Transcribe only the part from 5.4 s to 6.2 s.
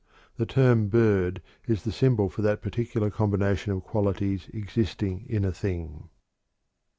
a thing.